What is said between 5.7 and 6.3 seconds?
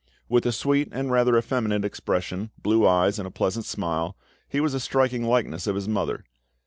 his mother.